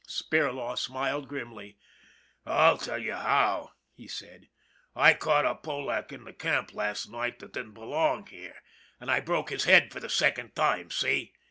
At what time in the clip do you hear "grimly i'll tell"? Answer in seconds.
1.27-2.97